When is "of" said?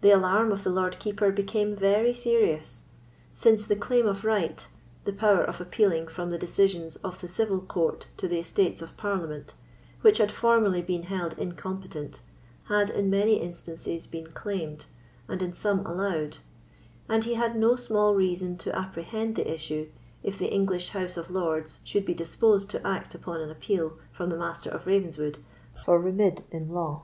0.50-0.64, 4.08-4.24, 5.44-5.60, 7.04-7.20, 8.82-8.96, 21.16-21.30, 24.70-24.88